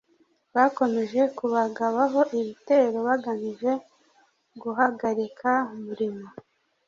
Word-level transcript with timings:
bakomeje 0.55 1.21
kubagabaho 1.37 2.19
ibitero 2.39 2.97
bagamije 3.07 3.71
guhagarika 4.61 5.51
umurimo 5.75 6.25